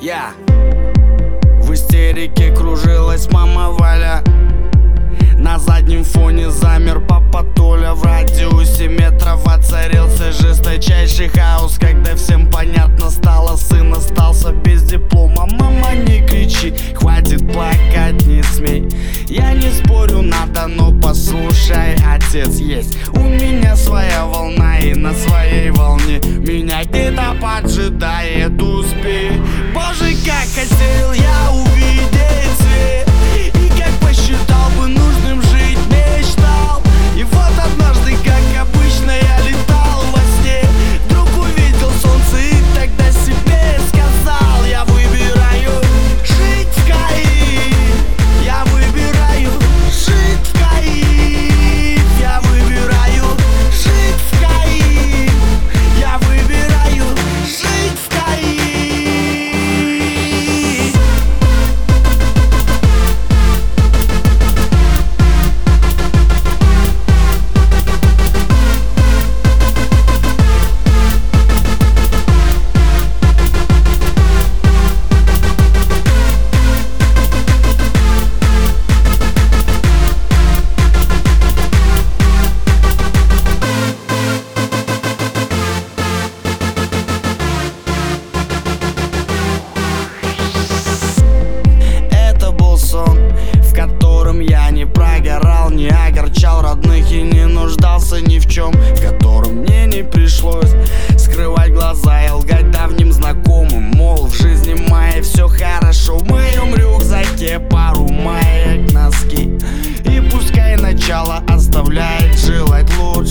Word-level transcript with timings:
Я. 0.00 0.30
В 1.60 1.74
истерике 1.74 2.54
кружилась 2.54 3.30
мама 3.30 3.68
Валя. 3.70 4.24
На 5.36 5.58
заднем 5.58 6.04
фоне 6.04 6.50
замер 6.50 7.00
папа 7.00 7.44
Толя. 7.54 7.92
В 7.92 8.02
радиусе 8.02 8.88
метров 8.88 9.44
воцарился 9.44 10.32
жесточайший 10.32 11.28
хаос. 11.28 11.76
Когда 11.78 12.14
всем 12.16 12.50
понятно 12.50 13.10
стало, 13.10 13.56
сын 13.56 13.92
остался 13.92 14.52
без 14.52 14.84
диплома. 14.84 15.46
Мама 15.58 15.94
не 15.94 16.26
кричи, 16.26 16.72
хватит 16.94 17.52
плакать, 17.52 18.24
не 18.24 18.42
смей 18.42 18.88
Я 19.28 19.52
не 19.52 19.70
спорю, 19.70 20.22
надо, 20.22 20.66
но 20.66 20.98
послушай, 20.98 21.96
отец 22.06 22.56
есть. 22.56 22.96
У 23.12 23.20
меня 23.20 23.76
своя 23.76 24.24
волна 24.24 24.78
и 24.78 24.94
на 24.94 25.12
своей 25.12 25.70
волне 25.70 26.20
Меня 26.38 26.84
где-то 26.84 27.36
поджидает 27.40 28.60
успех 28.62 29.34
же 29.94 30.14
как 30.24 30.46
хотел 30.54 31.12
я 31.12 31.50
увидеть 31.52 31.69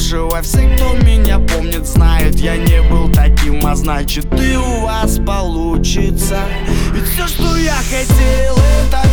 переживай. 0.09 0.41
Все, 0.41 0.75
кто 0.75 0.93
меня 0.93 1.39
помнит, 1.39 1.85
знает 1.85 2.35
Я 2.39 2.57
не 2.57 2.81
был 2.81 3.11
таким, 3.11 3.65
а 3.65 3.75
значит 3.75 4.25
и 4.39 4.57
у 4.57 4.81
вас 4.81 5.19
получится. 5.25 6.39
Ведь 6.93 7.05
все, 7.05 7.27
что 7.27 7.55
я 7.57 7.75
хотел, 7.75 8.55
это 8.55 9.08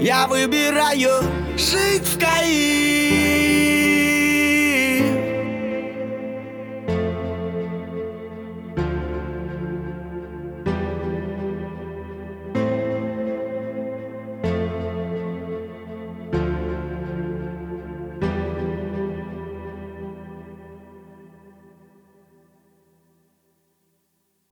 Я 0.00 0.26
выбираю 0.26 1.22
жить 1.56 2.06
в 2.06 2.18
Каир 2.18 3.21